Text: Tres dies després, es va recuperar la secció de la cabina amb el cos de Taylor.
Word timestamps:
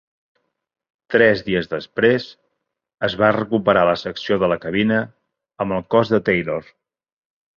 Tres 1.15 1.43
dies 1.49 1.67
després, 1.73 2.23
es 3.09 3.17
va 3.23 3.29
recuperar 3.37 3.83
la 3.91 3.95
secció 4.05 4.39
de 4.45 4.49
la 4.53 4.59
cabina 4.65 4.97
amb 5.67 5.77
el 5.79 5.85
cos 5.97 6.15
de 6.15 6.21
Taylor. 6.31 6.73